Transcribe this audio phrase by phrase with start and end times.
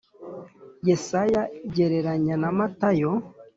[0.87, 1.41] Yesaya
[1.75, 3.11] gereranya na Matayo